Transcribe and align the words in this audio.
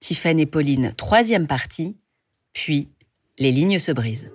Tiffaine 0.00 0.38
et 0.38 0.46
Pauline, 0.46 0.92
troisième 0.96 1.46
partie, 1.46 1.96
puis 2.52 2.88
les 3.38 3.52
lignes 3.52 3.78
se 3.78 3.92
brisent. 3.92 4.30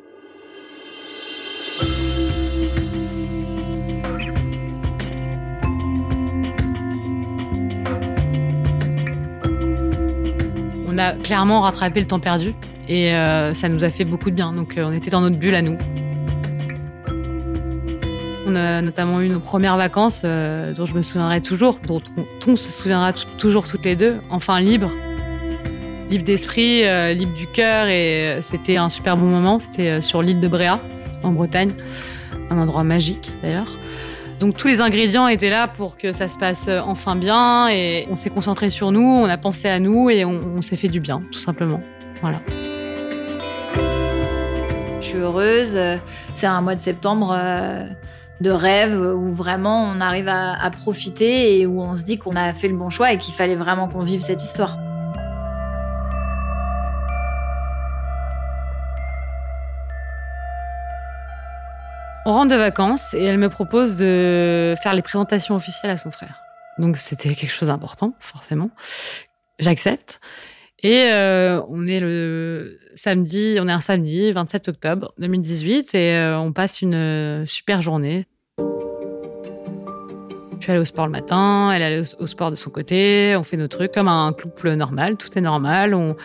On 10.88 10.98
a 10.98 11.14
clairement 11.14 11.62
rattrapé 11.62 12.02
le 12.02 12.06
temps 12.06 12.20
perdu 12.20 12.54
et 12.88 13.14
euh, 13.14 13.54
ça 13.54 13.70
nous 13.70 13.84
a 13.84 13.90
fait 13.90 14.06
beaucoup 14.06 14.30
de 14.30 14.36
bien. 14.36 14.52
Donc 14.52 14.78
euh, 14.78 14.86
on 14.86 14.92
était 14.92 15.10
dans 15.10 15.22
notre 15.22 15.38
bulle 15.38 15.56
à 15.56 15.62
nous. 15.62 15.78
On 18.46 18.56
a 18.56 18.82
notamment 18.82 19.22
eu 19.22 19.30
nos 19.30 19.40
premières 19.40 19.78
vacances 19.78 20.22
euh, 20.26 20.74
dont 20.74 20.86
je 20.86 20.94
me 20.94 21.02
souviendrai 21.02 21.42
toujours, 21.42 21.80
dont 21.88 22.02
on, 22.46 22.56
se 22.56 22.72
souviendra 22.72 23.14
toujours 23.14 23.68
toutes 23.68 23.86
les 23.86 23.96
deux, 23.96 24.20
enfin 24.30 24.60
libre. 24.60 24.92
Libre 26.10 26.26
d'esprit, 26.26 26.84
libre 27.16 27.34
du 27.34 27.48
cœur 27.48 27.88
et 27.88 28.38
c'était 28.42 28.78
un 28.78 28.90
super 28.90 29.18
bon 29.18 29.26
moment. 29.26 29.60
C'était 29.60 30.02
sur 30.02 30.22
l'île 30.22 30.40
de 30.40 30.48
Bréa, 30.48 30.80
en 31.24 31.32
Bretagne, 31.32 31.72
un 32.50 32.58
endroit 32.58 32.84
magique 32.84 33.32
d'ailleurs. 33.42 33.80
Donc 34.40 34.58
tous 34.58 34.68
les 34.68 34.82
ingrédients 34.82 35.28
étaient 35.28 35.50
là 35.50 35.68
pour 35.68 35.98
que 35.98 36.12
ça 36.12 36.28
se 36.28 36.38
passe 36.38 36.70
enfin 36.86 37.16
bien 37.16 37.68
et 37.70 38.08
on 38.12 38.16
s'est 38.16 38.30
concentré 38.30 38.70
sur 38.70 38.92
nous, 38.92 39.02
on 39.02 39.26
a 39.26 39.38
pensé 39.38 39.70
à 39.70 39.80
nous 39.80 40.10
et 40.10 40.24
on, 40.26 40.62
s'est 40.62 40.78
fait 40.78 40.90
du 40.90 41.00
bien, 41.00 41.24
tout 41.32 41.40
simplement. 41.40 41.80
Voilà 42.22 42.40
heureuse. 45.18 45.78
C'est 46.32 46.48
un 46.48 46.62
mois 46.62 46.76
de 46.76 46.82
septembre 46.82 47.36
euh, 47.38 47.88
de 48.42 48.52
rêve 48.52 48.94
où 48.94 49.32
vraiment 49.32 49.84
on 49.84 50.02
arrive 50.02 50.28
à, 50.28 50.70
profiter 50.72 51.60
et 51.60 51.66
où 51.66 51.82
on 51.82 51.96
se 51.96 52.04
dit 52.04 52.18
qu'on 52.18 52.36
a 52.36 52.54
fait 52.54 52.68
le 52.68 52.76
bon 52.76 52.90
choix 52.90 53.14
et 53.14 53.18
qu'il 53.18 53.34
fallait 53.34 53.56
vraiment 53.56 53.88
qu'on 53.88 54.02
vive 54.02 54.22
cette 54.22 54.44
histoire. 54.44 54.78
On 62.26 62.32
rentre 62.32 62.52
de 62.54 62.58
vacances 62.58 63.14
et 63.14 63.24
elle 63.24 63.38
me 63.38 63.50
propose 63.50 63.98
de 63.98 64.76
faire 64.82 64.94
les 64.94 65.02
présentations 65.02 65.56
officielles 65.56 65.92
à 65.92 65.98
son 65.98 66.10
frère. 66.10 66.40
Donc 66.78 66.96
c'était 66.96 67.36
quelque 67.36 67.52
chose 67.52 67.68
d'important, 67.68 68.14
forcément. 68.20 68.70
J'accepte. 69.60 70.22
Et 70.84 71.04
euh, 71.12 71.62
on 71.70 71.88
est 71.88 72.00
le 72.00 72.80
samedi, 72.96 73.58
on 73.60 73.68
est 73.68 73.74
un 73.74 73.80
samedi 73.80 74.32
27 74.32 74.70
octobre 74.70 75.14
2018 75.18 75.96
et 75.96 76.16
euh, 76.16 76.38
on 76.38 76.52
passe 76.52 76.82
une 76.82 76.94
euh, 76.94 77.46
super 77.46 77.82
journée. 77.82 78.26
Suis 80.64 80.72
allée 80.72 80.80
au 80.80 80.86
sport 80.86 81.08
le 81.08 81.12
matin, 81.12 81.74
elle 81.74 81.84
allée 81.84 82.04
au, 82.20 82.26
sport 82.26 82.50
de 82.50 82.56
son 82.56 82.70
côté, 82.70 83.36
on 83.38 83.44
fait 83.44 83.58
nos 83.58 83.68
trucs 83.68 83.92
comme 83.92 84.08
un 84.08 84.32
couple 84.32 84.76
normal, 84.76 85.18
tout 85.18 85.38
est 85.38 85.42
normal. 85.42 85.94
On, 85.94 86.16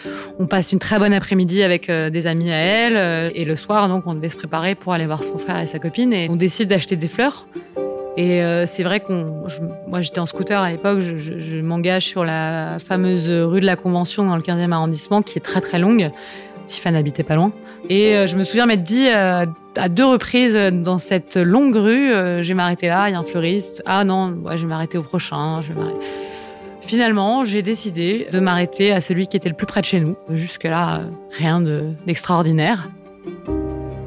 passe 0.46 0.70
une 0.70 0.78
très 0.78 1.00
bonne 1.00 1.12
après-midi 1.12 1.64
avec 1.64 1.90
des 1.90 2.26
amis 2.28 2.52
à 2.52 2.56
elle 2.56 3.32
et 3.34 3.44
le 3.44 3.56
soir 3.56 3.88
donc 3.88 4.06
on 4.06 4.14
devait 4.14 4.28
se 4.28 4.36
préparer 4.36 4.76
pour 4.76 4.92
aller 4.92 5.06
voir 5.06 5.24
son 5.24 5.38
frère 5.38 5.58
et 5.58 5.66
sa 5.66 5.80
copine 5.80 6.12
et 6.12 6.28
on 6.30 6.36
décide 6.36 6.68
d'acheter 6.68 6.94
des 6.94 7.08
fleurs 7.08 7.48
et 8.18 8.42
euh, 8.42 8.66
c'est 8.66 8.82
vrai 8.82 8.98
qu'on, 8.98 9.46
moi 9.86 10.00
j'étais 10.00 10.18
en 10.18 10.26
scooter 10.26 10.60
à 10.60 10.70
l'époque, 10.72 10.98
je, 11.02 11.16
je, 11.16 11.56
m'engage 11.58 12.04
sur 12.04 12.24
la 12.24 12.78
fameuse 12.80 13.30
rue 13.30 13.60
de 13.60 13.66
la 13.66 13.76
Convention 13.76 14.24
dans 14.24 14.34
le 14.34 14.42
15e 14.42 14.72
arrondissement 14.72 15.22
qui 15.22 15.38
est 15.38 15.40
très 15.40 15.60
très 15.60 15.78
longue. 15.78 16.10
Tiffany 16.68 16.96
habitait 16.96 17.24
pas 17.24 17.34
loin. 17.34 17.52
Et 17.88 18.16
euh, 18.16 18.26
je 18.26 18.36
me 18.36 18.44
souviens 18.44 18.66
m'être 18.66 18.82
dit 18.82 19.08
euh, 19.08 19.46
à 19.76 19.88
deux 19.88 20.04
reprises 20.04 20.54
dans 20.54 20.98
cette 20.98 21.36
longue 21.36 21.74
rue, 21.74 22.10
je 22.10 22.46
vais 22.46 22.54
m'arrêter 22.54 22.88
là, 22.88 23.08
il 23.08 23.12
y 23.12 23.14
a 23.14 23.18
un 23.18 23.24
fleuriste. 23.24 23.82
Ah 23.86 24.04
non, 24.04 24.36
ouais, 24.44 24.56
je 24.56 24.62
vais 24.62 24.68
m'arrêter 24.68 24.98
au 24.98 25.02
prochain. 25.02 25.60
Je 25.60 25.72
vais 25.72 25.80
Finalement, 26.80 27.44
j'ai 27.44 27.60
décidé 27.60 28.28
de 28.32 28.40
m'arrêter 28.40 28.92
à 28.92 29.00
celui 29.00 29.26
qui 29.26 29.36
était 29.36 29.48
le 29.48 29.54
plus 29.54 29.66
près 29.66 29.80
de 29.80 29.86
chez 29.86 30.00
nous. 30.00 30.16
Jusque-là, 30.30 31.02
rien 31.36 31.60
d'extraordinaire. 32.06 32.88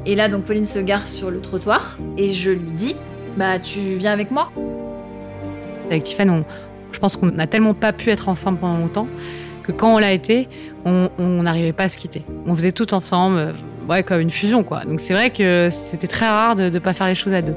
et 0.04 0.14
là, 0.14 0.28
donc 0.28 0.44
Pauline 0.44 0.64
se 0.64 0.78
gare 0.78 1.06
sur 1.06 1.30
le 1.30 1.40
trottoir 1.40 1.98
et 2.16 2.32
je 2.32 2.50
lui 2.50 2.72
dis 2.72 2.96
bah 3.36 3.58
tu 3.58 3.80
viens 3.96 4.12
avec 4.12 4.30
moi? 4.30 4.50
Avec 5.86 6.02
Tiffany, 6.02 6.42
je 6.92 6.98
pense 6.98 7.16
qu'on 7.16 7.26
n'a 7.26 7.46
tellement 7.46 7.74
pas 7.74 7.92
pu 7.92 8.10
être 8.10 8.28
ensemble 8.28 8.58
pendant 8.58 8.78
longtemps 8.78 9.06
que 9.62 9.72
quand 9.72 9.94
on 9.94 9.98
l'a 9.98 10.12
été, 10.12 10.48
on 10.84 11.08
n'arrivait 11.18 11.72
pas 11.72 11.84
à 11.84 11.88
se 11.88 11.96
quitter. 11.96 12.22
On 12.46 12.54
faisait 12.54 12.72
tout 12.72 12.94
ensemble, 12.94 13.38
euh, 13.38 13.52
ouais, 13.88 14.02
comme 14.02 14.20
une 14.20 14.30
fusion, 14.30 14.62
quoi. 14.64 14.84
Donc 14.84 15.00
c'est 15.00 15.14
vrai 15.14 15.30
que 15.30 15.68
c'était 15.70 16.06
très 16.06 16.26
rare 16.26 16.56
de 16.56 16.68
ne 16.68 16.78
pas 16.78 16.92
faire 16.92 17.06
les 17.06 17.14
choses 17.14 17.34
à 17.34 17.42
deux. 17.42 17.56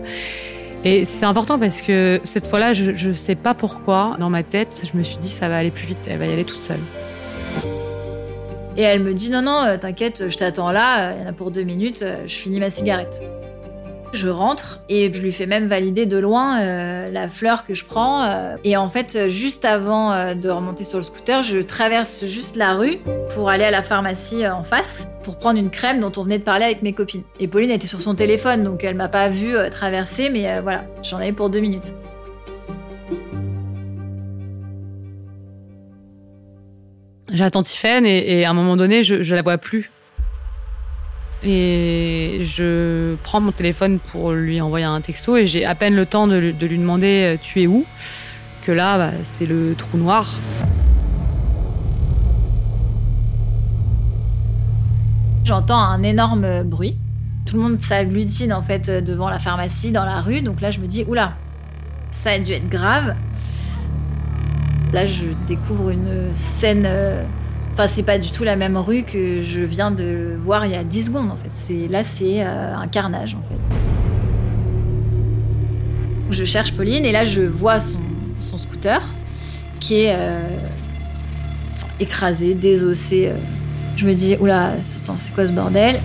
Et 0.83 1.03
c'est 1.03 1.25
important 1.25 1.57
parce 1.57 1.81
que 1.81 2.21
cette 2.23 2.45
fois-là, 2.45 2.73
je 2.73 3.07
ne 3.07 3.13
sais 3.13 3.33
pas 3.33 3.55
pourquoi, 3.55 4.15
dans 4.19 4.29
ma 4.29 4.43
tête, 4.43 4.83
je 4.83 4.95
me 4.95 5.01
suis 5.01 5.17
dit 5.17 5.29
ça 5.29 5.49
va 5.49 5.57
aller 5.57 5.71
plus 5.71 5.87
vite, 5.87 6.07
elle 6.07 6.19
va 6.19 6.27
y 6.27 6.33
aller 6.33 6.45
toute 6.45 6.61
seule. 6.61 6.79
Et 8.77 8.81
elle 8.81 9.01
me 9.01 9.13
dit 9.13 9.31
non, 9.31 9.41
non, 9.41 9.63
euh, 9.63 9.77
t'inquiète, 9.77 10.25
je 10.29 10.37
t'attends 10.37 10.71
là, 10.71 11.15
il 11.15 11.21
y 11.21 11.25
en 11.25 11.29
a 11.29 11.33
pour 11.33 11.49
deux 11.49 11.63
minutes, 11.63 12.01
euh, 12.03 12.23
je 12.27 12.35
finis 12.35 12.59
ma 12.59 12.69
cigarette. 12.69 13.21
Je 14.15 14.29
rentre 14.29 14.79
et 14.87 15.13
je 15.13 15.21
lui 15.21 15.33
fais 15.33 15.45
même 15.45 15.65
valider 15.65 16.05
de 16.05 16.17
loin 16.17 16.61
euh, 16.61 17.11
la 17.11 17.29
fleur 17.29 17.65
que 17.65 17.73
je 17.73 17.83
prends. 17.83 18.23
Euh. 18.23 18.55
et 18.63 18.77
en 18.77 18.89
fait, 18.89 19.27
juste 19.27 19.65
avant 19.65 20.13
euh, 20.13 20.35
de 20.35 20.49
remonter 20.49 20.85
sur 20.85 20.97
le 20.97 21.03
scooter, 21.03 21.43
je 21.43 21.59
traverse 21.59 22.25
juste 22.25 22.55
la 22.55 22.75
rue 22.75 22.97
pour 23.33 23.49
aller 23.49 23.65
à 23.65 23.71
la 23.71 23.83
pharmacie 23.83 24.47
en 24.47 24.63
face 24.63 25.05
pour 25.23 25.37
prendre 25.37 25.59
une 25.59 25.69
crème 25.69 25.99
dont 25.99 26.13
on 26.15 26.23
venait 26.23 26.39
de 26.39 26.45
parler 26.45 26.63
avec 26.63 26.81
mes 26.81 26.93
copines. 26.93 27.23
Et 27.41 27.49
Pauline 27.49 27.71
était 27.71 27.87
sur 27.87 27.99
son 27.99 28.15
téléphone, 28.15 28.63
donc 28.63 28.85
elle 28.85 28.95
m'a 28.95 29.09
pas 29.09 29.27
vu 29.27 29.53
traverser, 29.69 30.29
mais 30.29 30.61
voilà, 30.61 30.85
j'en 31.03 31.17
avais 31.17 31.33
pour 31.33 31.49
deux 31.49 31.59
minutes. 31.59 31.93
J'attends 37.33 37.63
Tiffany 37.63 38.07
et, 38.07 38.39
et, 38.39 38.45
à 38.45 38.51
un 38.51 38.53
moment 38.53 38.77
donné, 38.77 39.03
je, 39.03 39.21
je 39.21 39.35
la 39.35 39.41
vois 39.41 39.57
plus. 39.57 39.91
Et 41.47 42.39
je 42.41 43.15
prends 43.21 43.39
mon 43.39 43.51
téléphone 43.51 43.99
pour 43.99 44.31
lui 44.31 44.59
envoyer 44.61 44.85
un 44.85 44.99
texto 44.99 45.37
et 45.37 45.45
j'ai 45.45 45.63
à 45.63 45.75
peine 45.75 45.95
le 45.95 46.07
temps 46.07 46.25
de, 46.25 46.37
lui 46.37 46.77
demander 46.79 47.35
euh, 47.35 47.37
tu 47.39 47.61
es 47.61 47.67
où? 47.67 47.85
Que 48.63 48.71
là 48.71 48.97
bah, 48.97 49.11
c'est 49.21 49.45
le 49.45 49.75
trou 49.77 49.99
noir. 49.99 50.27
J'entends 55.43 55.77
un 55.77 56.01
énorme 56.01 56.63
bruit. 56.63 56.97
Tout 57.45 57.57
le 57.57 57.61
monde 57.61 57.79
s'agglutine 57.79 58.51
en 58.51 58.63
fait 58.63 58.89
devant 58.89 59.29
la 59.29 59.37
pharmacie 59.37 59.91
dans 59.91 60.03
la 60.03 60.21
rue. 60.21 60.41
Donc 60.41 60.61
là 60.61 60.71
je 60.71 60.79
me 60.79 60.87
dis 60.87 61.05
oula, 61.07 61.33
ça 62.11 62.31
a 62.31 62.39
dû 62.39 62.53
être 62.53 62.69
grave. 62.69 63.15
Là 64.93 65.05
je 65.05 65.25
découvre 65.45 65.91
une 65.91 66.33
scène 66.33 66.85
euh, 66.87 67.23
Enfin, 67.77 67.87
c'est 67.87 68.03
pas 68.03 68.17
du 68.17 68.31
tout 68.31 68.45
la 68.45 68.55
même 68.55 68.77
rue 68.77 69.03
que 69.03 69.41
je 69.41 69.61
viens 69.61 69.91
de 69.91 70.37
voir 70.41 70.65
il 70.65 70.71
y 70.71 70.75
a 70.75 70.85
10 70.85 71.07
secondes, 71.07 71.29
en 71.29 71.35
fait. 71.35 71.49
C'est, 71.51 71.89
là, 71.89 72.05
c'est 72.05 72.41
euh, 72.41 72.73
un 72.73 72.87
carnage, 72.87 73.35
en 73.35 73.41
fait. 73.41 73.59
Je 76.31 76.45
cherche 76.45 76.71
Pauline 76.71 77.03
et 77.03 77.11
là, 77.11 77.25
je 77.25 77.41
vois 77.41 77.81
son, 77.81 77.97
scooter 78.39 79.01
qui 79.81 80.03
est 80.03 80.15
euh, 80.15 80.39
écrasé, 81.99 82.53
désossé. 82.53 83.27
Euh. 83.27 83.37
Je 83.97 84.07
me 84.07 84.13
dis, 84.13 84.37
oula, 84.39 84.79
c'est 84.79 85.33
quoi 85.33 85.45
ce 85.45 85.51
bordel? 85.51 85.99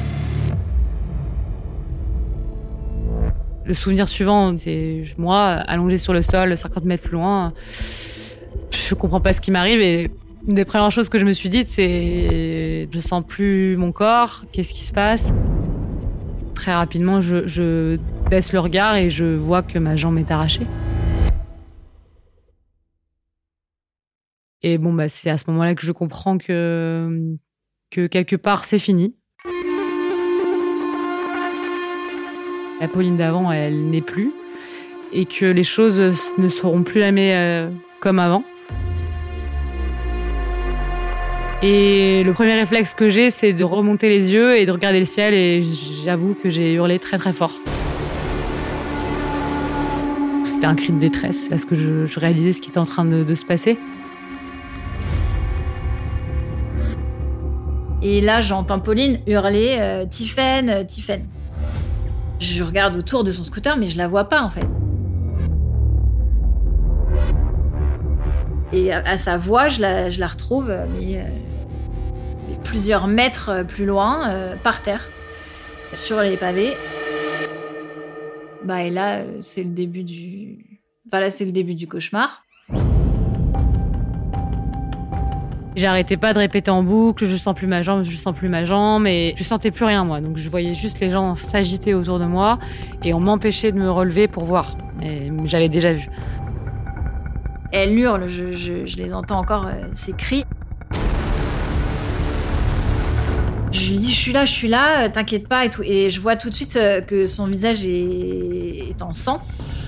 Le 3.65 3.75
souvenir 3.75 4.09
suivant, 4.09 4.57
c'est 4.57 5.05
moi 5.19 5.51
allongé 5.69 5.99
sur 5.99 6.15
le 6.15 6.23
sol, 6.23 6.57
50 6.57 6.85
mètres 6.85 7.05
plus 7.05 7.13
loin. 7.13 7.53
Je 8.73 8.97
comprends 8.97 9.21
pas 9.21 9.33
ce 9.33 9.41
qui 9.41 9.53
m'arrive 9.53 9.81
et 9.81 10.11
une 10.47 10.55
des 10.55 10.65
premières 10.65 10.91
choses 10.91 11.09
que 11.09 11.19
je 11.19 11.25
me 11.25 11.33
suis 11.33 11.49
dites, 11.49 11.69
c'est 11.69 12.89
je 12.91 13.01
sens 13.01 13.25
plus 13.27 13.77
mon 13.77 13.93
corps, 13.93 14.45
qu'est-ce 14.53 14.73
qui 14.73 14.83
se 14.83 14.93
passe 14.93 15.33
Très 16.55 16.75
rapidement, 16.75 17.21
je, 17.21 17.99
baisse 18.29 18.53
le 18.53 18.61
regard 18.61 18.97
et 18.97 19.11
je 19.11 19.25
vois 19.25 19.63
que 19.63 19.79
ma 19.79 19.97
jambe 19.97 20.19
est 20.19 20.31
arrachée. 20.31 20.67
Et 24.63 24.77
bon, 24.77 24.93
bah, 24.93 25.09
c'est 25.09 25.31
à 25.31 25.39
ce 25.39 25.51
moment-là 25.51 25.75
que 25.75 25.87
je 25.87 25.93
comprends 25.93 26.37
que, 26.37 27.37
que 27.91 28.07
quelque 28.07 28.37
part, 28.37 28.65
c'est 28.67 28.79
fini. 28.79 29.15
La 32.79 32.89
Pauline 32.89 33.17
d'avant, 33.17 33.51
elle 33.51 33.89
n'est 33.89 34.03
plus. 34.03 34.33
Et 35.13 35.25
que 35.25 35.47
les 35.47 35.65
choses 35.65 35.99
ne 36.39 36.49
seront 36.49 36.83
plus 36.83 37.01
jamais 37.01 37.35
euh, 37.35 37.71
comme 38.01 38.19
avant. 38.19 38.45
Et 41.63 42.23
le 42.25 42.33
premier 42.33 42.55
réflexe 42.55 42.95
que 42.95 43.11
j'ai, 43.11 43.29
c'est 43.29 43.53
de 43.53 43.65
remonter 43.65 44.09
les 44.09 44.33
yeux 44.33 44.57
et 44.57 44.65
de 44.65 44.73
regarder 44.73 44.99
le 44.99 45.05
ciel. 45.05 45.35
Et 45.35 45.63
j'avoue 45.63 46.35
que 46.35 46.49
j'ai 46.49 46.73
hurlé 46.73 46.99
très 46.99 47.19
très 47.19 47.33
fort. 47.33 47.53
C'était 50.45 50.67
un 50.67 50.75
cri 50.75 50.95
de 50.95 50.99
détresse 50.99 51.49
parce 51.51 51.67
que 51.67 51.75
je, 51.75 52.19
réalisais 52.19 52.53
ce 52.53 52.63
qui 52.63 52.71
était 52.71 52.79
en 52.79 52.85
train 52.85 53.05
de, 53.05 53.35
se 53.35 53.45
passer. 53.45 53.79
Et 58.03 58.23
là, 58.23 58.41
j'entends 58.41 58.79
Pauline 58.79 59.21
hurler 59.27 59.77
euh, 59.79 60.07
Tiffaine, 60.07 60.71
euh, 60.71 61.17
Je 62.39 62.65
regarde 62.65 62.97
autour 62.97 63.23
de 63.23 63.33
son 63.33 63.45
scooter, 63.45 63.77
mais 63.77 63.89
je 63.89 63.99
la 63.99 64.09
vois 64.09 64.25
pas 64.31 64.41
en 64.41 64.49
fait. 64.49 64.67
Et 68.73 68.93
à, 68.93 69.19
sa 69.19 69.37
voix, 69.37 69.69
je 69.69 69.81
la, 69.81 70.27
retrouve, 70.27 70.73
mais 70.99 71.19
euh, 71.19 71.25
plusieurs 72.65 73.07
mètres 73.07 73.65
plus 73.67 73.87
loin, 73.87 74.57
par 74.63 74.83
terre, 74.83 75.09
sur 75.93 76.21
les 76.21 76.37
pavés. 76.37 76.75
Bah 78.65 78.83
et 78.83 78.91
là, 78.91 79.25
c'est 79.41 79.63
le 79.63 79.71
début 79.71 80.03
du. 80.03 80.81
Enfin 81.07 81.21
là, 81.21 81.31
c'est 81.31 81.45
le 81.45 81.53
début 81.53 81.75
du 81.75 81.89
cauchemar. 81.89 82.45
J'arrêtais 85.77 86.17
pas 86.17 86.35
de 86.35 86.39
répéter 86.39 86.71
en 86.71 86.83
boucle, 86.83 87.25
je 87.25 87.37
sens 87.37 87.55
plus 87.55 87.67
ma 87.67 87.81
jambe, 87.81 88.03
je 88.03 88.17
sens 88.17 88.37
plus 88.37 88.49
ma 88.49 88.65
jambe, 88.65 89.07
et 89.07 89.35
je 89.37 89.43
sentais 89.45 89.71
plus 89.71 89.85
rien 89.85 90.05
moi. 90.05 90.21
Donc 90.21 90.37
je 90.37 90.49
voyais 90.51 90.75
juste 90.75 91.01
les 91.01 91.11
gens 91.11 91.35
s'agiter 91.35 91.95
autour 91.95 92.19
de 92.19 92.27
moi 92.27 92.59
et 93.05 93.15
on 93.15 93.21
m'empêchait 93.21 93.73
de 93.73 93.79
me 93.79 93.91
relever 93.91 94.29
pour 94.29 94.45
voir. 94.45 94.77
Et 95.01 95.31
j'avais 95.45 95.69
déjà 95.69 95.93
vu. 95.93 96.11
Elle 97.73 97.97
hurle, 97.97 98.27
je, 98.27 98.97
les 98.97 99.15
entends 99.15 99.39
encore, 99.39 99.67
euh, 99.67 99.85
ces 99.93 100.13
cris. 100.13 100.45
Je 103.91 103.97
lui 103.97 104.03
dis, 104.03 104.13
je 104.13 104.21
suis 104.21 104.33
là, 104.33 104.45
je 104.45 104.53
suis 104.53 104.69
là, 104.69 105.07
euh, 105.07 105.09
t'inquiète 105.09 105.49
pas 105.49 105.65
et 105.65 105.69
tout. 105.69 105.83
Et 105.83 106.11
je 106.11 106.21
vois 106.21 106.37
tout 106.37 106.49
de 106.49 106.55
suite 106.55 106.77
euh, 106.77 107.01
que 107.01 107.27
son 107.27 107.49
visage 107.49 107.85
est 107.85 109.03
en 109.03 109.13
sang, 109.13 109.43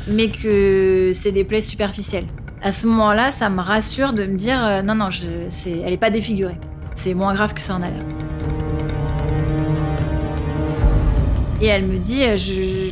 mais 0.09 0.27
que 0.27 1.13
c'est 1.15 1.31
des 1.31 1.45
plaies 1.45 1.61
superficielles 1.61 2.27
à 2.63 2.73
ce 2.73 2.89
moment-là, 2.89 3.31
ça 3.31 3.49
me 3.49 3.61
rassure 3.61 4.13
de 4.13 4.25
me 4.25 4.37
dire 4.37 4.65
euh, 4.65 4.83
non, 4.83 4.97
non, 4.97 5.09
je, 5.11 5.27
elle 5.67 5.91
n'est 5.91 5.97
pas 5.97 6.11
défigurée. 6.11 6.59
C'est 6.97 7.15
moins 7.15 7.33
grave 7.33 7.55
que 7.55 7.61
ça 7.61 7.77
en 7.77 7.83
a 7.83 7.91
l'air. 7.91 8.03
Et 11.61 11.67
elle 11.67 11.85
me 11.85 11.99
dit 11.99 12.23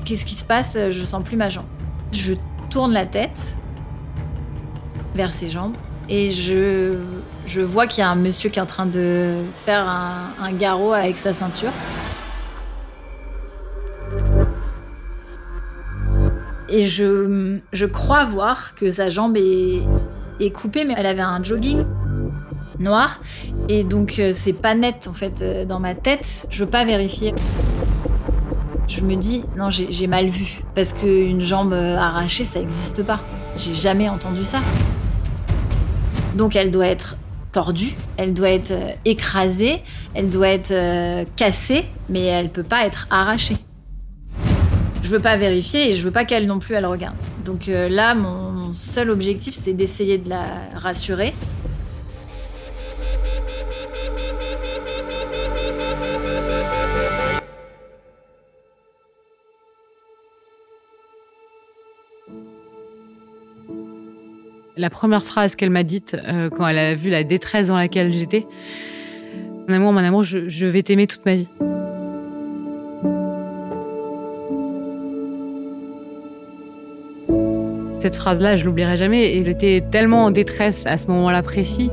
qu'est-ce 0.05 0.25
qui 0.25 0.35
se 0.35 0.45
passe? 0.45 0.79
Je 0.91 1.05
sens 1.05 1.25
plus 1.25 1.37
ma 1.37 1.49
jambe. 1.49 1.67
Je 2.13 2.35
tourne 2.71 2.93
la 2.93 3.07
tête 3.07 3.57
vers 5.17 5.35
ses 5.35 5.51
jambes 5.51 5.75
et 6.09 6.31
je, 6.31 6.95
je 7.51 7.61
vois 7.61 7.89
qu'il 7.89 8.01
y 8.03 8.05
a 8.05 8.11
un 8.11 8.15
monsieur 8.15 8.49
qui 8.49 8.61
est 8.61 8.63
en 8.63 8.67
train 8.67 8.87
de 8.87 9.35
faire 9.65 9.85
un 9.89 10.53
garrot 10.53 10.93
avec 10.93 11.19
sa 11.19 11.35
ceinture. 11.35 11.73
Et 16.69 16.87
je, 16.87 17.59
je 17.73 17.87
crois 17.87 18.25
voir 18.27 18.77
que 18.77 18.91
sa 18.91 19.11
jambe 19.11 19.37
est, 19.37 19.83
est 20.39 20.51
coupée, 20.51 20.85
mais 20.85 20.95
elle 20.97 21.07
avait 21.07 21.21
un 21.21 21.43
jogging 21.43 21.85
noir. 22.79 23.19
Et 23.69 23.83
donc, 23.83 24.21
euh, 24.21 24.31
c'est 24.33 24.53
pas 24.53 24.77
net, 24.77 25.09
en 25.09 25.13
fait, 25.13 25.43
euh, 25.43 25.65
dans 25.65 25.81
ma 25.81 25.97
tête. 25.97 26.47
Je 26.49 26.65
veux 26.65 26.71
pas 26.71 26.85
vérifier. 26.85 27.35
Je 28.87 29.01
me 29.03 29.17
dis, 29.17 29.45
non, 29.57 29.71
j'ai 29.71 30.07
mal 30.07 30.29
vu. 30.29 30.63
Parce 30.77 30.93
qu'une 30.93 31.41
jambe 31.41 31.73
euh, 31.73 31.97
arrachée, 31.97 32.45
ça 32.45 32.61
n'existe 32.61 33.03
pas. 33.05 33.21
J'ai 33.57 33.75
jamais 33.75 34.09
entendu 34.09 34.45
ça. 34.45 34.61
Donc, 36.37 36.55
elle 36.55 36.71
doit 36.71 36.87
être 36.87 37.17
tordue, 37.53 37.95
elle 38.17 38.35
doit 38.35 38.51
être 38.51 38.73
écrasée, 39.05 39.83
elle 40.15 40.31
doit 40.31 40.49
être 40.49 41.27
cassée, 41.37 41.85
mais 42.09 42.25
elle 42.25 42.51
peut 42.51 42.63
pas 42.63 42.87
être 42.87 43.07
arrachée 43.11 43.57
je 45.11 45.17
veux 45.17 45.23
pas 45.23 45.37
vérifier 45.37 45.91
et 45.91 45.97
je 45.97 46.05
veux 46.05 46.13
pas 46.13 46.25
qu'elle 46.25 46.47
non 46.47 46.61
plus 46.61 46.77
elle 46.77 46.87
regarde. 46.87 47.17
Donc 47.45 47.69
euh, 47.69 47.89
là, 47.89 48.15
mon, 48.15 48.75
seul 48.77 49.11
objectif, 49.11 49.55
c'est 49.55 49.73
d'essayer 49.73 50.19
de 50.19 50.29
la 50.29 50.45
rassurer. 50.77 51.35
La 64.81 64.89
première 64.89 65.27
phrase 65.27 65.57
qu'elle 65.57 65.69
m'a 65.69 65.83
dite 65.83 66.17
euh, 66.27 66.49
quand 66.49 66.67
elle 66.67 66.79
a 66.79 66.95
vu 66.95 67.11
la 67.11 67.23
détresse 67.23 67.69
dans 67.69 67.77
laquelle 67.77 68.11
j'étais, 68.11 68.47
mon 69.69 69.75
amour, 69.75 69.93
mon 69.93 70.01
amour, 70.01 70.25
je 70.25 70.65
vais 70.65 70.81
t'aimer 70.81 71.07
toute 71.07 71.27
ma 71.27 71.35
vie. 71.35 71.49
Cette 77.99 78.17
phrase-là, 78.17 78.57
je 78.57 78.65
l'oublierai 78.65 78.97
jamais. 78.97 79.35
Et 79.35 79.45
j'étais 79.45 79.83
tellement 79.91 80.25
en 80.25 80.31
détresse 80.31 80.87
à 80.87 80.97
ce 80.97 81.09
moment-là 81.09 81.43
précis. 81.43 81.91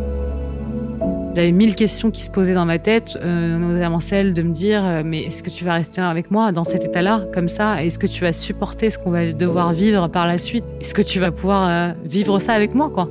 J'avais 1.38 1.52
mille 1.52 1.76
questions 1.76 2.10
qui 2.10 2.24
se 2.24 2.32
posaient 2.32 2.56
dans 2.56 2.66
ma 2.66 2.80
tête, 2.80 3.16
euh, 3.22 3.60
notamment 3.60 4.00
celle 4.00 4.34
de 4.34 4.42
me 4.42 4.52
dire 4.52 4.84
euh, 4.84 5.04
mais 5.06 5.22
est-ce 5.22 5.44
que 5.44 5.52
tu 5.52 5.64
vas 5.64 5.74
rester 5.74 6.02
avec 6.02 6.32
moi 6.32 6.52
dans 6.52 6.64
cet 6.64 6.84
état-là, 6.84 7.26
comme 7.32 7.48
ça? 7.48 7.84
Est-ce 7.84 8.00
que 8.00 8.08
tu 8.08 8.22
vas 8.22 8.34
supporter 8.34 8.90
ce 8.90 8.98
qu'on 8.98 9.12
va 9.12 9.32
devoir 9.32 9.72
vivre 9.72 10.08
par 10.08 10.26
la 10.26 10.40
suite? 10.40 10.66
Est-ce 10.82 10.96
que 10.96 11.04
tu 11.04 11.20
vas 11.20 11.30
pouvoir 11.30 11.70
euh, 11.70 11.94
vivre 12.04 12.40
ça 12.40 12.54
avec 12.54 12.74
moi, 12.74 12.90
quoi? 12.90 13.08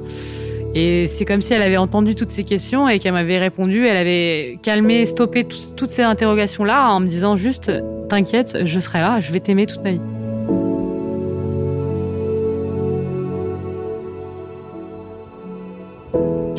Et 0.75 1.07
c'est 1.07 1.25
comme 1.25 1.41
si 1.41 1.55
elle 1.55 1.63
avait 1.63 1.77
entendu 1.77 2.17
toutes 2.17 2.31
ces 2.31 2.43
questions 2.43 2.89
et 2.89 2.99
qu'elle 2.99 3.13
m'avait 3.13 3.39
répondu. 3.39 3.87
Elle 3.87 3.97
avait 3.97 4.59
calmé, 4.61 5.07
stoppé 5.07 5.45
toutes 5.45 5.91
ces 5.91 6.03
interrogations-là 6.03 6.91
en 6.91 6.99
me 6.99 7.07
disant 7.07 7.37
juste 7.37 7.71
t'inquiète, 8.09 8.59
je 8.65 8.81
serai 8.81 8.99
là, 8.99 9.21
je 9.21 9.31
vais 9.31 9.39
t'aimer 9.39 9.67
toute 9.67 9.85
ma 9.85 9.93
vie. 9.93 10.01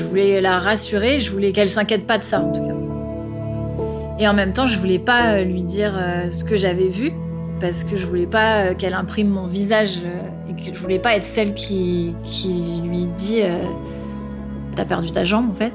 Voulais 0.03 0.41
la 0.41 0.57
rassurer, 0.57 1.19
je 1.19 1.31
voulais 1.31 1.51
qu'elle 1.51 1.69
s'inquiète 1.69 2.07
pas 2.07 2.17
de 2.17 2.23
ça 2.23 2.41
en 2.41 2.51
tout 2.51 2.61
cas. 2.61 2.73
Et 4.19 4.27
en 4.27 4.33
même 4.33 4.51
temps, 4.51 4.65
je 4.65 4.79
voulais 4.79 4.97
pas 4.97 5.33
euh, 5.33 5.43
lui 5.43 5.61
dire 5.61 5.93
euh, 5.95 6.31
ce 6.31 6.43
que 6.43 6.55
j'avais 6.55 6.87
vu 6.87 7.13
parce 7.59 7.83
que 7.83 7.97
je 7.97 8.05
voulais 8.07 8.25
pas 8.25 8.65
euh, 8.65 8.73
qu'elle 8.73 8.95
imprime 8.95 9.29
mon 9.29 9.45
visage 9.45 9.99
et 10.49 10.53
que 10.53 10.73
je 10.73 10.79
voulais 10.79 10.97
pas 10.97 11.15
être 11.15 11.23
celle 11.23 11.53
qui, 11.53 12.15
qui 12.23 12.81
lui 12.83 13.05
dit 13.05 13.41
T'as 14.75 14.85
perdu 14.85 15.11
ta 15.11 15.23
jambe 15.23 15.51
en 15.51 15.53
fait. 15.53 15.73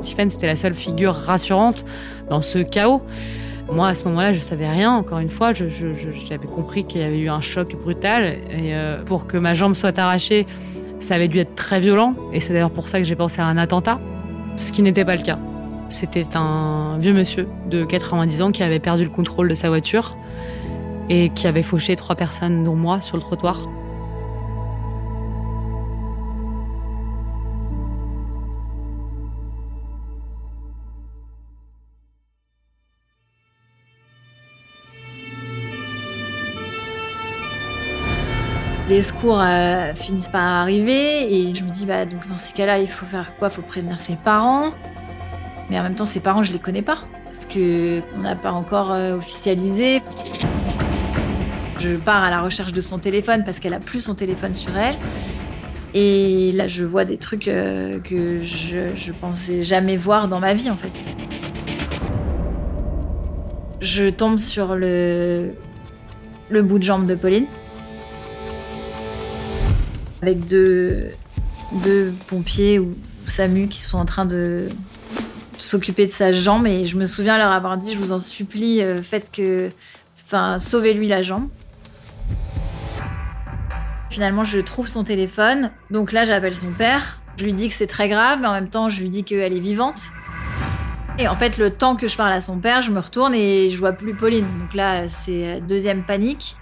Tiffany, 0.00 0.30
c'était 0.30 0.46
la 0.48 0.56
seule 0.56 0.74
figure 0.74 1.14
rassurante 1.14 1.84
dans 2.28 2.40
ce 2.40 2.58
chaos. 2.58 3.02
Moi, 3.72 3.88
à 3.88 3.94
ce 3.94 4.04
moment-là, 4.04 4.32
je 4.32 4.40
savais 4.40 4.68
rien. 4.68 4.92
Encore 4.92 5.20
une 5.20 5.30
fois, 5.30 5.52
j'avais 5.52 6.46
compris 6.46 6.84
qu'il 6.84 7.00
y 7.00 7.04
avait 7.04 7.18
eu 7.18 7.28
un 7.28 7.40
choc 7.40 7.76
brutal. 7.76 8.38
Et 8.50 8.74
euh, 8.74 9.02
pour 9.04 9.26
que 9.26 9.36
ma 9.36 9.54
jambe 9.54 9.74
soit 9.74 9.96
arrachée, 9.98 10.46
ça 10.98 11.14
avait 11.14 11.28
dû 11.28 11.38
être 11.38 11.54
très 11.54 11.78
violent. 11.78 12.14
Et 12.32 12.40
c'est 12.40 12.52
d'ailleurs 12.52 12.72
pour 12.72 12.88
ça 12.88 12.98
que 12.98 13.04
j'ai 13.04 13.16
pensé 13.16 13.40
à 13.40 13.46
un 13.46 13.56
attentat, 13.56 14.00
ce 14.56 14.72
qui 14.72 14.82
n'était 14.82 15.04
pas 15.04 15.14
le 15.14 15.22
cas. 15.22 15.38
C'était 15.88 16.36
un 16.36 16.98
vieux 16.98 17.12
monsieur 17.12 17.48
de 17.68 17.84
90 17.84 18.42
ans 18.42 18.52
qui 18.52 18.62
avait 18.62 18.78
perdu 18.78 19.04
le 19.04 19.10
contrôle 19.10 19.48
de 19.48 19.54
sa 19.54 19.68
voiture 19.68 20.16
et 21.08 21.30
qui 21.30 21.46
avait 21.46 21.62
fauché 21.62 21.96
trois 21.96 22.14
personnes, 22.16 22.62
dont 22.62 22.76
moi, 22.76 23.00
sur 23.00 23.16
le 23.16 23.22
trottoir. 23.22 23.68
Les 38.90 39.04
secours 39.04 39.38
euh, 39.40 39.94
finissent 39.94 40.30
par 40.30 40.42
arriver 40.42 41.32
et 41.32 41.54
je 41.54 41.62
me 41.62 41.70
dis 41.70 41.86
bah 41.86 42.06
donc 42.06 42.26
dans 42.26 42.36
ces 42.36 42.52
cas-là 42.52 42.80
il 42.80 42.88
faut 42.88 43.06
faire 43.06 43.36
quoi? 43.36 43.46
Il 43.46 43.54
faut 43.54 43.62
prévenir 43.62 44.00
ses 44.00 44.16
parents. 44.16 44.72
Mais 45.70 45.78
en 45.78 45.84
même 45.84 45.94
temps 45.94 46.06
ses 46.06 46.18
parents 46.18 46.42
je 46.42 46.52
les 46.52 46.58
connais 46.58 46.82
pas 46.82 46.98
parce 47.24 47.46
que 47.46 48.00
on 48.16 48.22
n'a 48.22 48.34
pas 48.34 48.50
encore 48.50 48.90
euh, 48.90 49.16
officialisé. 49.16 50.02
Je 51.78 51.94
pars 51.94 52.24
à 52.24 52.30
la 52.30 52.40
recherche 52.40 52.72
de 52.72 52.80
son 52.80 52.98
téléphone 52.98 53.44
parce 53.44 53.60
qu'elle 53.60 53.74
a 53.74 53.78
plus 53.78 54.00
son 54.00 54.16
téléphone 54.16 54.54
sur 54.54 54.76
elle. 54.76 54.96
Et 55.94 56.50
là 56.50 56.66
je 56.66 56.82
vois 56.82 57.04
des 57.04 57.16
trucs 57.16 57.46
euh, 57.46 58.00
que 58.00 58.42
je, 58.42 58.96
je 58.96 59.12
pensais 59.12 59.62
jamais 59.62 59.96
voir 59.98 60.26
dans 60.26 60.40
ma 60.40 60.52
vie 60.52 60.68
en 60.68 60.76
fait. 60.76 60.90
Je 63.80 64.10
tombe 64.10 64.40
sur 64.40 64.74
le, 64.74 65.54
le 66.48 66.62
bout 66.62 66.80
de 66.80 66.82
jambe 66.82 67.06
de 67.06 67.14
Pauline 67.14 67.46
avec 70.22 70.46
deux, 70.46 71.12
pompiers 72.26 72.78
ou, 72.78 72.96
SAMU 73.26 73.68
qui 73.68 73.80
sont 73.80 73.98
en 73.98 74.04
train 74.04 74.24
de 74.24 74.66
s'occuper 75.56 76.06
de 76.06 76.12
sa 76.12 76.32
jambe 76.32 76.66
et 76.66 76.86
je 76.86 76.96
me 76.96 77.06
souviens 77.06 77.38
leur 77.38 77.52
avoir 77.52 77.76
dit 77.76 77.92
je 77.92 77.98
vous 77.98 78.10
en 78.10 78.18
supplie 78.18 78.82
euh, 78.82 78.96
faites 78.96 79.30
que 79.30 79.68
enfin 80.24 80.58
sauvez-lui 80.58 81.06
la 81.06 81.22
jambe. 81.22 81.48
Finalement, 84.10 84.42
je 84.42 84.58
trouve 84.58 84.88
son 84.88 85.04
téléphone. 85.04 85.70
Donc 85.90 86.10
là, 86.10 86.24
j'appelle 86.24 86.56
son 86.56 86.72
père. 86.72 87.20
Je 87.36 87.44
lui 87.44 87.52
dis 87.52 87.68
que 87.68 87.74
c'est 87.74 87.86
très 87.86 88.08
grave, 88.08 88.40
mais 88.40 88.48
en 88.48 88.52
même 88.52 88.68
temps, 88.68 88.88
je 88.88 89.00
lui 89.00 89.08
dis 89.08 89.22
qu'elle 89.22 89.52
est 89.52 89.60
vivante. 89.60 90.00
Et 91.16 91.28
en 91.28 91.36
fait, 91.36 91.58
le 91.58 91.70
temps 91.70 91.94
que 91.94 92.08
je 92.08 92.16
parle 92.16 92.32
à 92.32 92.40
son 92.40 92.58
père, 92.58 92.82
je 92.82 92.90
me 92.90 92.98
retourne 92.98 93.34
et 93.34 93.70
je 93.70 93.76
vois 93.78 93.92
plus 93.92 94.14
Pauline. 94.14 94.46
Donc 94.60 94.74
là, 94.74 95.06
c'est 95.06 95.60
deuxième 95.60 96.02
panique. 96.02 96.56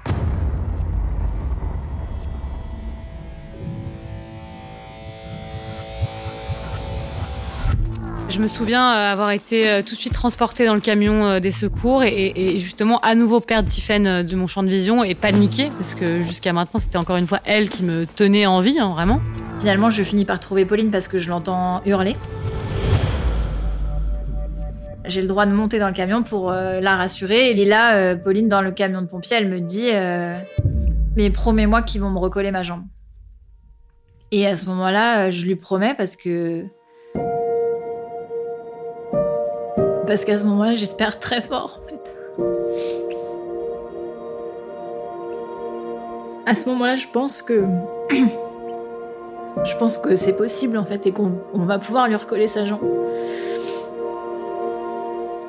Je 8.39 8.43
me 8.45 8.47
souviens 8.47 8.95
euh, 8.95 9.11
avoir 9.11 9.33
été 9.33 9.69
euh, 9.69 9.83
tout 9.83 9.97
de 9.97 10.01
suite 10.01 10.13
transportée 10.13 10.65
dans 10.65 10.75
le 10.75 10.81
camion 10.81 11.27
euh, 11.27 11.41
des 11.41 11.51
secours 11.51 12.05
et, 12.05 12.61
justement 12.61 13.01
à 13.01 13.17
nouveau 13.17 13.41
perdre 13.41 13.69
Tiffen 13.69 14.23
de 14.23 14.37
mon 14.37 14.47
champ 14.47 14.63
de 14.63 14.69
vision 14.69 15.03
et 15.03 15.17
paniquer 15.17 15.71
parce 15.77 15.97
que 15.97 16.23
jusqu'à 16.23 16.53
maintenant 16.53 16.79
c'était 16.79 16.99
encore 16.99 17.17
une 17.17 17.27
fois 17.27 17.41
elle 17.45 17.69
qui 17.69 17.83
me 17.83 18.07
tenait 18.07 18.47
en 18.47 18.61
vie, 18.61 18.79
hein, 18.79 18.91
vraiment. 18.91 19.21
Finalement, 19.59 19.91
je 19.91 20.05
finis 20.05 20.25
par 20.25 20.39
trouver 20.39 20.67
Pauline 20.67 20.93
parce 20.93 21.09
que 21.09 21.19
je 21.19 21.29
l'entends 21.29 21.83
hurler. 21.85 22.15
J'ai 25.05 25.21
le 25.21 25.27
droit 25.27 25.45
de 25.45 25.53
monter 25.53 25.81
dans 25.81 25.89
le 25.89 25.95
camion 25.95 26.23
pour 26.23 26.53
la 26.53 26.97
rassurer. 26.97 27.51
Et 27.51 27.65
là, 27.65 27.97
euh, 27.97 28.15
Pauline, 28.15 28.47
dans 28.47 28.61
le 28.61 28.71
camion 28.71 29.03
de 29.03 29.09
pompier, 29.09 29.37
elle 29.37 29.49
me 29.49 29.59
dit 29.59 29.91
Mais 31.17 31.31
promets-moi 31.31 31.83
qu'ils 31.83 32.03
vont 32.03 32.11
me 32.11 32.21
recoller 32.21 32.53
ma 32.53 32.63
jambe. 32.63 32.85
Et 34.31 34.47
à 34.47 34.57
ce 34.57 34.67
moment-là, 34.67 35.33
je 35.33 35.45
lui 35.45 35.57
promets 35.57 35.95
parce 35.99 36.15
que. 36.15 36.65
Parce 40.09 40.25
qu'à 40.25 40.39
ce 40.39 40.47
moment-là, 40.47 40.75
j'espère 40.75 41.21
très 41.21 41.43
fort, 41.43 41.81
en 41.83 41.87
fait. 41.87 42.17
À 46.47 46.55
ce 46.55 46.67
moment-là, 46.71 46.97
je 46.97 47.07
pense 47.13 47.43
que. 47.43 47.67
c'est 50.15 50.37
possible, 50.37 50.79
en 50.79 50.87
fait, 50.87 51.07
et 51.07 51.13
qu'on 51.13 51.43
va 51.53 51.79
pouvoir 51.79 52.09
lui 52.09 52.17
recoller 52.17 52.49
sa 52.49 52.65
jambe. 52.65 52.81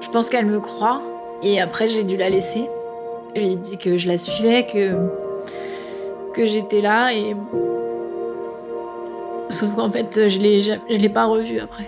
Je 0.02 0.10
pense 0.10 0.30
qu'elle 0.30 0.48
me 0.48 0.60
croit. 0.60 1.02
Et 1.42 1.62
après, 1.62 1.88
j'ai 1.88 2.04
dû 2.04 2.18
la 2.18 2.30
laisser. 2.30 2.70
Je 3.36 3.40
lui 3.40 3.54
ai 3.54 3.56
dit 3.56 3.78
que 3.78 3.96
je 3.96 4.10
la 4.10 4.18
suivais, 4.18 4.66
que, 4.66 4.92
que 6.34 6.46
j'étais 6.46 6.82
là. 6.82 7.14
Et... 7.14 7.34
Sauf 9.48 9.74
qu'en 9.76 9.90
fait, 9.90 10.28
je 10.28 10.38
ne 10.38 10.98
l'ai 10.98 11.10
pas 11.10 11.28
revue 11.28 11.62
après. 11.62 11.86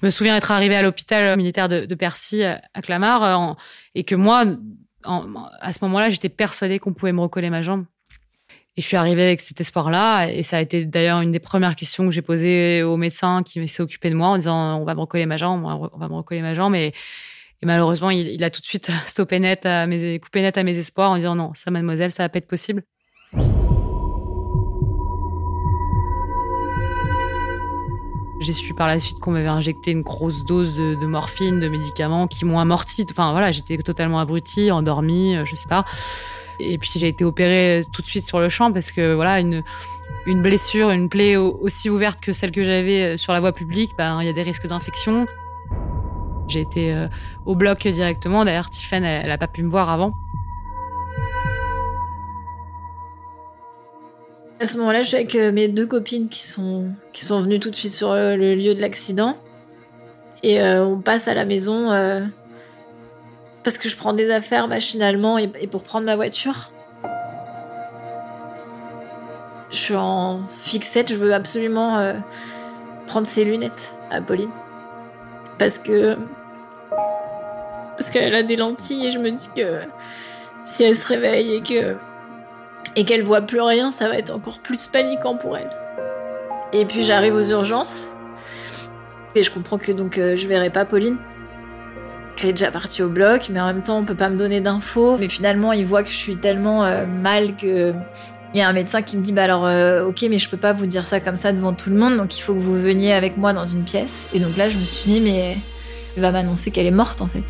Je 0.00 0.06
me 0.06 0.10
souviens 0.10 0.36
être 0.36 0.52
arrivée 0.52 0.76
à 0.76 0.82
l'hôpital 0.82 1.36
militaire 1.36 1.68
de, 1.68 1.94
Percy 1.94 2.44
à 2.44 2.82
Clamart 2.82 3.56
et 3.96 4.04
que 4.04 4.14
moi, 4.14 4.44
à 5.04 5.72
ce 5.72 5.78
moment-là, 5.82 6.08
j'étais 6.08 6.28
persuadée 6.28 6.78
qu'on 6.78 6.92
pouvait 6.92 7.12
me 7.12 7.20
recoller 7.20 7.50
ma 7.50 7.62
jambe. 7.62 7.84
Et 8.76 8.80
je 8.80 8.86
suis 8.86 8.96
arrivée 8.96 9.24
avec 9.24 9.40
cet 9.40 9.60
espoir-là. 9.60 10.28
Et 10.28 10.44
ça 10.44 10.58
a 10.58 10.60
été 10.60 10.84
d'ailleurs 10.84 11.20
une 11.20 11.32
des 11.32 11.40
premières 11.40 11.74
questions 11.74 12.04
que 12.04 12.12
j'ai 12.12 12.22
posées 12.22 12.84
au 12.84 12.96
médecin 12.96 13.42
qui 13.42 13.66
s'est 13.66 13.82
occupé 13.82 14.08
de 14.08 14.14
moi 14.14 14.28
en 14.28 14.36
disant 14.36 14.80
on 14.80 14.84
va 14.84 14.94
me 14.94 15.00
recoller 15.00 15.26
ma 15.26 15.36
jambe, 15.36 15.64
on 15.64 15.98
va 15.98 16.08
me 16.08 16.14
recoller 16.14 16.42
ma 16.42 16.54
jambe. 16.54 16.76
Et, 16.76 16.92
malheureusement, 17.64 18.10
il, 18.10 18.44
a 18.44 18.50
tout 18.50 18.60
de 18.60 18.66
suite 18.66 18.92
stoppé 19.06 19.40
net 19.40 19.66
coupé 20.22 20.42
net 20.42 20.56
à 20.56 20.62
mes 20.62 20.78
espoirs 20.78 21.10
en 21.10 21.16
disant 21.16 21.34
non, 21.34 21.50
ça, 21.54 21.72
mademoiselle, 21.72 22.12
ça 22.12 22.22
va 22.22 22.28
pas 22.28 22.38
être 22.38 22.46
possible. 22.46 22.84
J'ai 28.40 28.52
su 28.52 28.74
par 28.74 28.86
la 28.86 29.00
suite 29.00 29.18
qu'on 29.18 29.32
m'avait 29.32 29.48
injecté 29.48 29.90
une 29.90 30.02
grosse 30.02 30.44
dose 30.44 30.76
de, 30.76 31.06
morphine, 31.06 31.58
de 31.58 31.68
médicaments 31.68 32.26
qui 32.26 32.44
m'ont 32.44 32.60
amorti. 32.60 33.04
Enfin 33.10 33.32
voilà, 33.32 33.50
j'étais 33.50 33.76
totalement 33.78 34.20
abrutie, 34.20 34.70
endormie, 34.70 35.36
je 35.44 35.54
sais 35.54 35.68
pas. 35.68 35.84
Et 36.60 36.78
puis 36.78 36.90
j'ai 36.96 37.08
été 37.08 37.24
opérée 37.24 37.82
tout 37.92 38.02
de 38.02 38.06
suite 38.06 38.26
sur 38.26 38.40
le 38.40 38.48
champ 38.48 38.72
parce 38.72 38.92
que 38.92 39.14
voilà 39.14 39.40
une 40.28 40.42
blessure, 40.42 40.90
une 40.90 41.08
plaie 41.08 41.36
aussi 41.36 41.90
ouverte 41.90 42.20
que 42.20 42.32
celle 42.32 42.52
que 42.52 42.62
j'avais 42.62 43.02
euh, 43.02 43.16
sur 43.16 43.32
la 43.32 43.40
voie 43.40 43.52
publique, 43.52 43.94
ben 43.96 44.20
il 44.20 44.26
y 44.26 44.28
a 44.28 44.32
des 44.32 44.42
risques 44.42 44.66
d'infection. 44.66 45.26
J'ai 46.48 46.60
été 46.60 46.92
euh, 46.92 47.08
au 47.46 47.54
bloc 47.54 47.86
directement. 47.86 48.44
D'ailleurs, 48.44 48.70
Tiffany, 48.70 49.06
elle, 49.06 49.28
n'a 49.28 49.38
pas 49.38 49.48
pu 49.48 49.62
me 49.62 49.70
voir 49.70 49.90
avant. 49.90 50.12
À 54.60 54.66
ce 54.66 54.76
moment-là, 54.78 55.02
je 55.02 55.08
suis 55.08 55.16
avec 55.16 55.34
euh, 55.34 55.52
mes 55.52 55.68
deux 55.68 55.86
copines 55.86 56.28
qui 56.28 56.46
sont, 56.46 56.86
qui 57.12 57.24
sont 57.24 57.40
venues 57.40 57.60
tout 57.60 57.70
de 57.70 57.76
suite 57.76 57.92
sur 57.92 58.14
le 58.14 58.54
lieu 58.54 58.74
de 58.74 58.80
l'accident. 58.80 59.36
Et 60.42 60.62
on 60.62 61.00
passe 61.00 61.26
à 61.26 61.34
la 61.34 61.44
maison 61.44 61.90
parce 63.68 63.76
que 63.76 63.88
je 63.88 63.96
prends 63.96 64.14
des 64.14 64.30
affaires 64.30 64.66
machinalement 64.66 65.36
et, 65.36 65.48
pour 65.48 65.82
prendre 65.82 66.06
ma 66.06 66.16
voiture. 66.16 66.70
Je 69.70 69.76
suis 69.76 69.94
en 69.94 70.40
fixette, 70.62 71.10
je 71.10 71.14
veux 71.14 71.34
absolument 71.34 71.98
euh, 71.98 72.14
prendre 73.06 73.26
ses 73.26 73.44
lunettes 73.44 73.92
à 74.10 74.22
Pauline. 74.22 74.48
Parce 75.58 75.76
que. 75.76 76.16
Parce 77.98 78.08
qu'elle 78.08 78.34
a 78.34 78.42
des 78.42 78.56
lentilles 78.56 79.06
et 79.06 79.10
je 79.10 79.18
me 79.18 79.30
dis 79.30 79.48
que 79.54 79.80
si 80.64 80.84
elle 80.84 80.96
se 80.96 81.06
réveille 81.06 81.56
et 81.56 81.60
que. 81.60 81.96
Et 82.98 83.04
qu'elle 83.04 83.22
voit 83.22 83.42
plus 83.42 83.60
rien, 83.60 83.92
ça 83.92 84.08
va 84.08 84.18
être 84.18 84.34
encore 84.34 84.58
plus 84.58 84.88
paniquant 84.88 85.36
pour 85.36 85.56
elle. 85.56 85.70
Et 86.72 86.84
puis 86.84 87.04
j'arrive 87.04 87.32
aux 87.32 87.50
urgences. 87.50 88.08
Et 89.36 89.44
je 89.44 89.52
comprends 89.52 89.78
que 89.78 89.92
donc 89.92 90.18
euh, 90.18 90.34
je 90.34 90.48
verrai 90.48 90.68
pas 90.68 90.84
Pauline. 90.84 91.16
Elle 92.42 92.48
est 92.48 92.52
déjà 92.52 92.72
partie 92.72 93.04
au 93.04 93.08
bloc, 93.08 93.50
mais 93.50 93.60
en 93.60 93.66
même 93.66 93.82
temps, 93.82 93.98
on 93.98 94.04
peut 94.04 94.16
pas 94.16 94.28
me 94.28 94.36
donner 94.36 94.60
d'infos. 94.60 95.16
Mais 95.16 95.28
finalement, 95.28 95.72
il 95.72 95.86
voit 95.86 96.02
que 96.02 96.10
je 96.10 96.16
suis 96.16 96.38
tellement 96.38 96.84
euh, 96.84 97.06
mal 97.06 97.54
que. 97.54 97.94
Il 98.54 98.58
y 98.58 98.62
a 98.62 98.68
un 98.68 98.72
médecin 98.72 99.02
qui 99.02 99.16
me 99.16 99.22
dit 99.22 99.30
bah 99.30 99.44
alors 99.44 99.66
euh, 99.66 100.06
ok 100.06 100.24
mais 100.30 100.38
je 100.38 100.48
peux 100.48 100.56
pas 100.56 100.72
vous 100.72 100.86
dire 100.86 101.06
ça 101.06 101.20
comme 101.20 101.36
ça 101.36 101.52
devant 101.52 101.74
tout 101.74 101.90
le 101.90 101.96
monde 101.96 102.16
donc 102.16 102.38
il 102.38 102.40
faut 102.40 102.54
que 102.54 102.58
vous 102.58 102.80
veniez 102.80 103.12
avec 103.12 103.36
moi 103.36 103.52
dans 103.52 103.66
une 103.66 103.84
pièce 103.84 104.26
et 104.32 104.40
donc 104.40 104.56
là 104.56 104.70
je 104.70 104.76
me 104.78 104.82
suis 104.84 105.10
dit 105.10 105.20
mais 105.20 105.58
il 106.16 106.22
va 106.22 106.30
m'annoncer 106.30 106.70
qu'elle 106.70 106.86
est 106.86 106.90
morte 106.90 107.20
en 107.20 107.26
fait. 107.26 107.44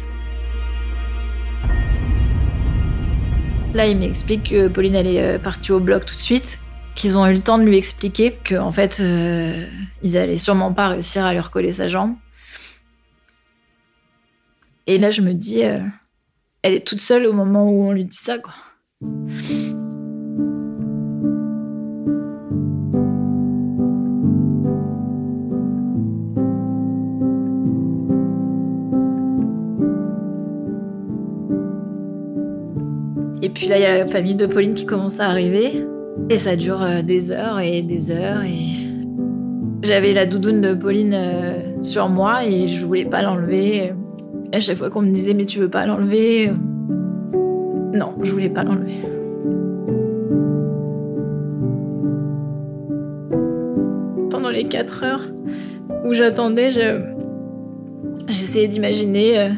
Là 3.74 3.86
il 3.86 3.96
m'explique 3.98 4.50
que 4.50 4.68
Pauline 4.68 4.94
elle 4.94 5.06
est 5.06 5.22
euh, 5.22 5.38
partie 5.38 5.72
au 5.72 5.80
bloc 5.80 6.06
tout 6.06 6.14
de 6.14 6.20
suite, 6.20 6.58
qu'ils 6.94 7.18
ont 7.18 7.26
eu 7.26 7.34
le 7.34 7.40
temps 7.40 7.58
de 7.58 7.64
lui 7.64 7.76
expliquer 7.76 8.32
que 8.32 8.56
en 8.56 8.72
fait 8.72 8.98
ils 10.02 10.16
allaient 10.16 10.38
sûrement 10.38 10.72
pas 10.72 10.88
réussir 10.88 11.24
à 11.24 11.32
lui 11.32 11.40
recoller 11.40 11.72
sa 11.72 11.86
jambe 11.86 12.14
et 14.88 14.96
là, 14.96 15.10
je 15.10 15.20
me 15.20 15.34
dis, 15.34 15.64
euh, 15.64 15.80
elle 16.62 16.72
est 16.72 16.86
toute 16.86 17.02
seule 17.02 17.26
au 17.26 17.34
moment 17.34 17.70
où 17.70 17.86
on 17.86 17.92
lui 17.92 18.06
dit 18.06 18.16
ça, 18.16 18.38
quoi. 18.38 18.54
Là, 33.68 33.78
il 33.78 33.82
y 33.82 33.86
a 33.86 33.98
la 33.98 34.06
famille 34.06 34.34
de 34.34 34.46
Pauline 34.46 34.74
qui 34.74 34.86
commence 34.86 35.20
à 35.20 35.26
arriver. 35.26 35.84
Et 36.30 36.36
ça 36.36 36.56
dure 36.56 36.82
euh, 36.82 37.02
des 37.02 37.30
heures 37.30 37.60
et 37.60 37.82
des 37.82 38.10
heures. 38.10 38.42
Et 38.42 38.88
j'avais 39.82 40.12
la 40.12 40.26
doudoune 40.26 40.60
de 40.60 40.74
Pauline 40.74 41.14
euh, 41.14 41.82
sur 41.82 42.08
moi 42.08 42.44
et 42.44 42.66
je 42.66 42.84
voulais 42.84 43.04
pas 43.04 43.22
l'enlever 43.22 43.92
à 44.52 44.60
chaque 44.60 44.76
fois 44.76 44.90
qu'on 44.90 45.02
me 45.02 45.12
disait 45.12 45.34
mais 45.34 45.44
tu 45.44 45.60
veux 45.60 45.68
pas 45.68 45.86
l'enlever 45.86 46.50
Non, 47.94 48.14
je 48.22 48.32
voulais 48.32 48.48
pas 48.48 48.64
l'enlever. 48.64 48.94
Pendant 54.30 54.50
les 54.50 54.64
4 54.64 55.04
heures 55.04 55.24
où 56.04 56.14
j'attendais, 56.14 56.70
j'essayais 58.26 58.68
d'imaginer 58.68 59.38
euh, 59.38 59.48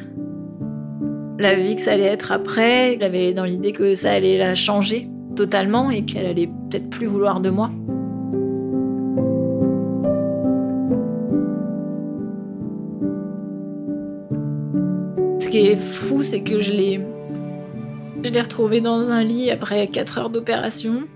la 1.40 1.54
vie 1.54 1.76
que 1.76 1.82
ça 1.82 1.92
allait 1.92 2.04
être 2.04 2.32
après. 2.32 2.98
J'avais 3.00 3.32
dans 3.32 3.44
l'idée 3.44 3.72
que 3.72 3.94
ça 3.94 4.12
allait 4.12 4.38
la 4.38 4.54
changer 4.54 5.08
totalement 5.34 5.90
et 5.90 6.04
qu'elle 6.04 6.26
allait 6.26 6.48
peut-être 6.70 6.90
plus 6.90 7.06
vouloir 7.06 7.40
de 7.40 7.50
moi. 7.50 7.70
ce 15.50 15.58
qui 15.58 15.66
est 15.66 15.76
fou, 15.76 16.22
c'est 16.22 16.42
que 16.42 16.60
je 16.60 16.72
l'ai, 16.72 17.00
je 18.22 18.30
l'ai 18.30 18.40
retrouvée 18.40 18.80
dans 18.80 19.10
un 19.10 19.24
lit 19.24 19.50
après 19.50 19.88
4 19.88 20.18
heures 20.18 20.30
d'opération, 20.30 21.08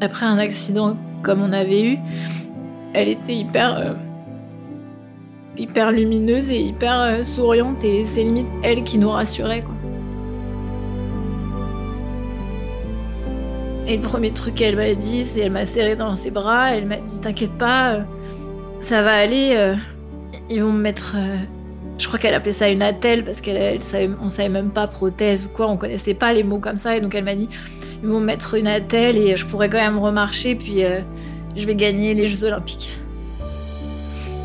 après 0.00 0.24
un 0.24 0.38
accident 0.38 0.96
comme 1.22 1.42
on 1.42 1.52
avait 1.52 1.82
eu. 1.82 1.98
Elle 2.94 3.08
était 3.08 3.34
hyper, 3.34 3.76
euh, 3.76 3.92
hyper 5.56 5.92
lumineuse 5.92 6.50
et 6.50 6.60
hyper 6.60 7.00
euh, 7.00 7.22
souriante 7.22 7.84
et 7.84 8.04
c'est 8.04 8.24
limite 8.24 8.52
elle 8.62 8.84
qui 8.84 8.98
nous 8.98 9.10
rassurait 9.10 9.62
quoi. 9.62 9.74
Et 13.86 13.96
le 13.96 14.02
premier 14.02 14.30
truc 14.30 14.54
qu'elle 14.54 14.76
m'a 14.76 14.94
dit, 14.94 15.24
c'est 15.24 15.40
elle 15.40 15.52
m'a 15.52 15.66
serré 15.66 15.94
dans 15.94 16.16
ses 16.16 16.30
bras, 16.30 16.74
elle 16.74 16.86
m'a 16.86 16.96
dit 16.96 17.20
t'inquiète 17.20 17.52
pas, 17.52 17.94
euh, 17.94 18.00
ça 18.80 19.02
va 19.02 19.14
aller, 19.14 19.74
ils 20.48 20.62
vont 20.62 20.72
me 20.72 20.80
mettre 20.80 21.16
je 21.98 22.06
crois 22.06 22.18
qu'elle 22.18 22.34
appelait 22.34 22.52
ça 22.52 22.68
une 22.68 22.82
attelle 22.82 23.24
parce 23.24 23.40
qu'on 23.40 23.80
savait, 23.80 24.10
on 24.20 24.28
savait 24.28 24.48
même 24.48 24.70
pas 24.70 24.86
prothèse 24.86 25.46
ou 25.46 25.48
quoi, 25.48 25.68
on 25.68 25.76
connaissait 25.76 26.14
pas 26.14 26.32
les 26.32 26.42
mots 26.42 26.58
comme 26.58 26.76
ça. 26.76 26.96
Et 26.96 27.00
donc 27.00 27.14
elle 27.14 27.24
m'a 27.24 27.34
dit 27.34 27.48
ils 28.02 28.08
vont 28.08 28.20
mettre 28.20 28.54
une 28.54 28.66
attelle 28.66 29.16
et 29.16 29.36
je 29.36 29.46
pourrais 29.46 29.70
quand 29.70 29.78
même 29.78 29.98
remarcher, 29.98 30.54
puis 30.54 30.84
euh, 30.84 31.00
je 31.56 31.64
vais 31.64 31.74
gagner 31.74 32.14
les 32.14 32.26
Jeux 32.26 32.44
Olympiques. 32.44 32.98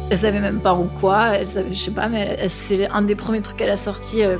Elle 0.10 0.18
savait 0.18 0.40
même 0.40 0.60
pas 0.60 0.74
ou 0.74 0.86
quoi, 1.00 1.38
elle 1.38 1.48
savait, 1.48 1.72
je 1.72 1.80
sais 1.80 1.92
pas, 1.92 2.08
mais 2.08 2.48
c'est 2.50 2.88
un 2.88 3.04
des 3.04 3.16
premiers 3.16 3.42
trucs 3.42 3.58
qu'elle 3.58 3.70
a 3.70 3.78
sorti. 3.78 4.24
Euh. 4.24 4.38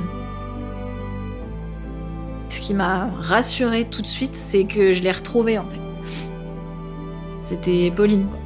Ce 2.48 2.60
qui 2.60 2.74
m'a 2.74 3.08
rassurée 3.20 3.86
tout 3.88 4.02
de 4.02 4.06
suite, 4.06 4.34
c'est 4.34 4.64
que 4.64 4.92
je 4.92 5.02
l'ai 5.02 5.12
retrouvée 5.12 5.58
en 5.58 5.64
fait. 5.64 5.80
C'était 7.44 7.92
Pauline 7.94 8.26
quoi. 8.26 8.38